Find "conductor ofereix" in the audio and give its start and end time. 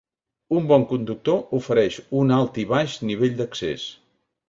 0.93-2.01